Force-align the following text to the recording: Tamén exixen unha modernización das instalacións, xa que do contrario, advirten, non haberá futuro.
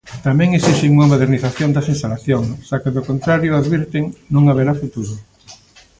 Tamén 0.27 0.49
exixen 0.57 0.93
unha 0.95 1.09
modernización 1.11 1.69
das 1.71 1.89
instalacións, 1.93 2.47
xa 2.67 2.77
que 2.83 2.93
do 2.95 3.05
contrario, 3.09 3.51
advirten, 3.61 4.03
non 4.33 4.43
haberá 4.47 4.73
futuro. 4.81 5.13